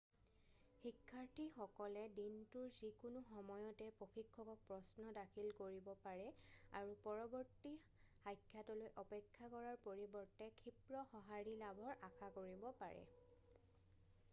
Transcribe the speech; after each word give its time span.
শিক্ষাৰ্থীসকলে 0.83 2.05
দিনটোৰ 2.19 2.69
যিকোনো 2.77 3.21
সময়তে 3.27 3.89
প্ৰশিক্ষকক 3.99 4.63
প্ৰশ্ন 4.71 5.13
দাখিল 5.19 5.51
কৰিব 5.61 5.91
পাৰে 6.07 6.25
আৰু 6.81 6.97
পৰৱৰ্তী 7.05 7.73
মুখামুখি 7.77 8.25
সাক্ষাতলৈ 8.25 8.91
অপেক্ষা 9.05 9.51
কৰাৰ 9.55 9.79
পৰিৱৰ্তে 9.87 10.49
ক্ষিপ্ৰ 10.63 11.05
সঁহাৰি 11.15 11.57
লাভৰ 11.65 12.05
আশা 12.11 12.35
কৰিব 12.43 12.67
পাৰে 12.85 13.05